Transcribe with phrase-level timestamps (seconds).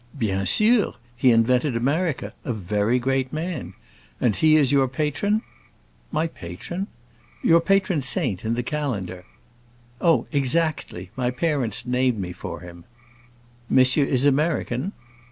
[0.17, 0.95] "Bien sûr!
[1.15, 3.75] He invented America; a very great man.
[4.19, 4.39] And is
[4.69, 5.43] he your patron?"
[6.11, 6.87] "My patron?"
[7.43, 9.25] "Your patron saint, in the calendar."
[10.01, 12.85] "Oh, exactly; my parents named me for him."
[13.69, 14.91] "Monsieur is American?"